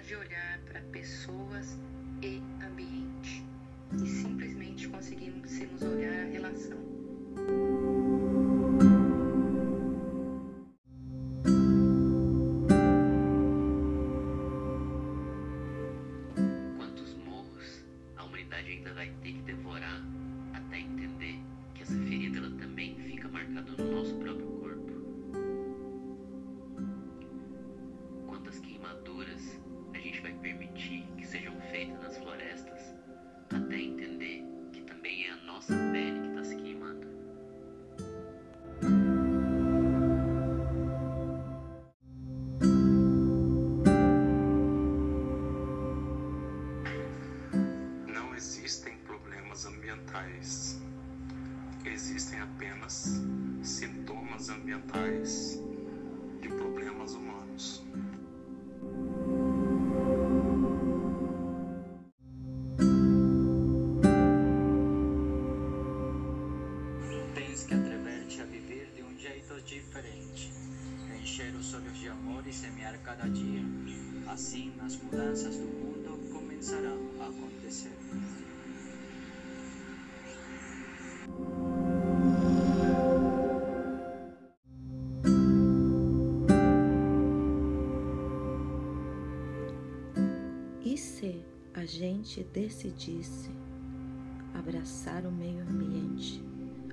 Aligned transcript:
de 0.00 0.16
olhar 0.16 0.58
para 0.66 0.80
pessoas 0.92 1.78
e 2.22 2.42
ambiente 2.64 3.44
e 3.92 4.06
simplesmente 4.06 4.88
conseguimos 4.88 5.82
olhar 5.82 6.12
a 6.12 6.30
relação. 6.30 7.03
Ambientais. 49.94 50.80
Existem 51.84 52.40
apenas 52.40 53.22
sintomas 53.62 54.48
ambientais 54.48 55.60
de 56.40 56.48
problemas 56.48 57.14
humanos. 57.14 57.84
Tens 67.34 67.64
que 67.64 67.74
atrever-te 67.74 68.40
a 68.40 68.44
viver 68.44 68.92
de 68.96 69.02
um 69.02 69.16
jeito 69.16 69.60
diferente, 69.62 70.52
encher 71.20 71.54
os 71.54 71.74
olhos 71.74 71.98
de 71.98 72.08
amor 72.08 72.46
e 72.46 72.52
semear 72.52 72.98
cada 73.02 73.28
dia. 73.28 73.62
Assim, 74.26 74.72
as 74.84 74.96
mudanças 74.96 75.56
do 75.56 75.66
mundo 75.66 76.32
começarão 76.32 76.98
a 77.20 77.28
acontecer. 77.28 77.92
E 90.94 90.96
se 90.96 91.44
a 91.74 91.84
gente 91.84 92.44
decidisse 92.44 93.50
abraçar 94.56 95.26
o 95.26 95.32
meio 95.32 95.60
ambiente, 95.62 96.40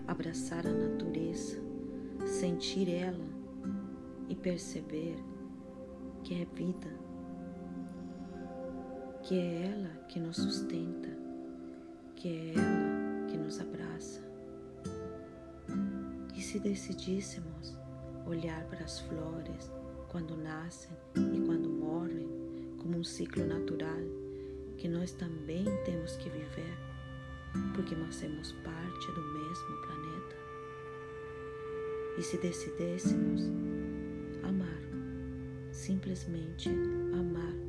abraçar 0.08 0.66
a 0.66 0.72
natureza, 0.72 1.62
sentir 2.26 2.90
ela 2.90 3.24
e 4.28 4.36
perceber 4.36 5.24
que 6.24 6.34
é 6.34 6.46
vida, 6.46 6.92
que 9.22 9.38
é 9.38 9.68
ela 9.68 9.90
que 10.08 10.20
nos 10.20 10.38
sustenta, 10.38 11.16
que 12.16 12.28
é 12.28 12.54
ela 12.56 13.28
que 13.28 13.38
nos 13.38 13.60
abraça. 13.60 14.20
E 16.36 16.42
se 16.42 16.60
decidíssemos 16.60 17.78
olhar 18.26 18.66
para 18.66 18.84
as 18.84 19.00
flores 19.02 19.72
quando 20.08 20.36
nascem 20.36 20.98
e 21.16 21.40
quando 21.46 21.70
morrem 21.70 21.81
como 22.92 23.00
um 23.00 23.04
ciclo 23.06 23.46
natural 23.46 24.02
que 24.78 24.90
nós 24.90 25.14
também 25.14 25.64
temos 25.86 26.18
que 26.18 26.30
viver, 26.30 26.78
porque 27.74 27.96
nós 27.96 28.16
somos 28.16 28.52
parte 28.52 29.08
do 29.14 29.24
mesmo 29.34 29.82
planeta. 29.86 30.36
E 32.18 32.22
se 32.22 32.38
decidêssemos 32.38 33.44
amar, 34.44 34.82
simplesmente 35.72 36.70
amar 37.14 37.61